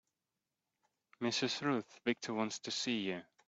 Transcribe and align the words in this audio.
Mrs. 1.21 1.61
Ruth 1.61 1.99
Victor 2.03 2.33
wants 2.33 2.57
to 2.57 2.71
see 2.71 3.01
you. 3.01 3.21